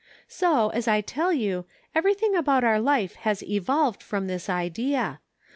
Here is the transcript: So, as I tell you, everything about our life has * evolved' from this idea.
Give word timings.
So, 0.27 0.69
as 0.69 0.87
I 0.87 1.01
tell 1.01 1.31
you, 1.31 1.65
everything 1.93 2.35
about 2.35 2.63
our 2.63 2.79
life 2.79 3.13
has 3.17 3.43
* 3.43 3.43
evolved' 3.43 4.01
from 4.01 4.25
this 4.25 4.49
idea. 4.49 5.19